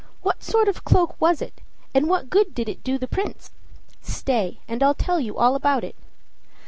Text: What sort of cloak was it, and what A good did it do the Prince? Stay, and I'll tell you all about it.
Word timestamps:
What 0.23 0.41
sort 0.43 0.67
of 0.67 0.83
cloak 0.83 1.13
was 1.21 1.43
it, 1.43 1.61
and 1.93 2.09
what 2.09 2.23
A 2.23 2.25
good 2.25 2.55
did 2.55 2.67
it 2.67 2.83
do 2.83 2.97
the 2.97 3.07
Prince? 3.07 3.51
Stay, 4.01 4.59
and 4.67 4.81
I'll 4.81 4.95
tell 4.95 5.19
you 5.19 5.37
all 5.37 5.53
about 5.53 5.83
it. 5.83 5.95